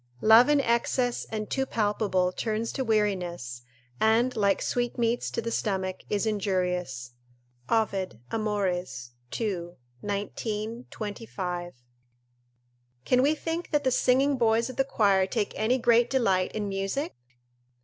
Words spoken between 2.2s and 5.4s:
turns to weariness, and, like sweetmeats